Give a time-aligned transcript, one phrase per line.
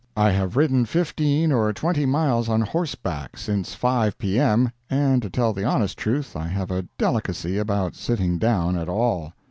[0.17, 5.53] I have ridden fifteen or twenty miles on horseback since 5 P.M., and to tell
[5.53, 9.33] the honest truth, I have a delicacy about sitting down at all.